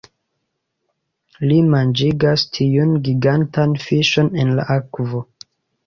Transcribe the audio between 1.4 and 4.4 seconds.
Li manĝigas tiun gigantan fiŝon